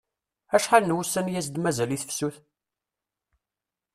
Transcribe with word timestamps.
Acḥal 0.55 0.83
n 0.85 0.95
wussan 0.95 1.31
i 1.31 1.33
as-d-mazal 1.39 1.91
i 1.95 1.97
tefsut? 2.01 2.35